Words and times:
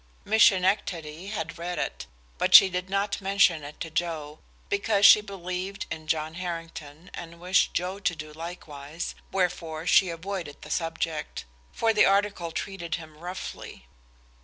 Miss 0.25 0.41
Schenectady 0.41 1.27
had 1.27 1.59
read 1.59 1.77
it, 1.77 2.07
but 2.39 2.55
she 2.55 2.71
did 2.71 2.89
not 2.89 3.21
mention 3.21 3.63
it 3.63 3.79
to 3.81 3.91
Joe, 3.91 4.39
because 4.67 5.05
she 5.05 5.21
believed 5.21 5.85
in 5.91 6.07
John 6.07 6.33
Harrington, 6.33 7.11
and 7.13 7.39
wished 7.39 7.75
Joe 7.75 7.99
to 7.99 8.15
do 8.15 8.33
likewise, 8.33 9.13
wherefore 9.31 9.85
she 9.85 10.09
avoided 10.09 10.63
the 10.63 10.71
subject; 10.71 11.45
for 11.71 11.93
the 11.93 12.05
article 12.07 12.51
treated 12.51 12.95
him 12.95 13.15
roughly. 13.15 13.85